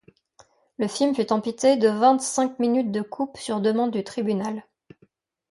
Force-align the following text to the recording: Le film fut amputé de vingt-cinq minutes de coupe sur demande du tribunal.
Le 0.79 0.87
film 0.87 1.13
fut 1.13 1.31
amputé 1.31 1.77
de 1.77 1.87
vingt-cinq 1.87 2.57
minutes 2.57 2.91
de 2.91 3.03
coupe 3.03 3.37
sur 3.37 3.61
demande 3.61 3.91
du 3.91 4.03
tribunal. 4.03 4.63